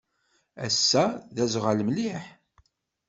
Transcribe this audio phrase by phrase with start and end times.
[0.65, 1.05] Ass-a,
[1.35, 2.23] d aẓɣal mliḥ.